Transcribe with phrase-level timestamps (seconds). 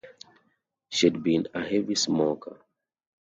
[0.89, 2.59] She had been a heavy smoker.